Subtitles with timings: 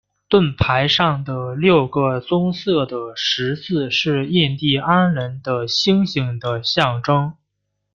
[0.27, 7.35] 盾牌上的六个棕色的十字是印第安人的星星的象征。